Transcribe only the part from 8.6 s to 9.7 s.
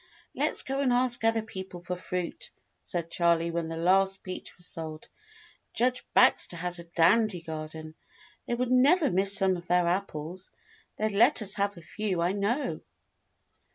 never miss some of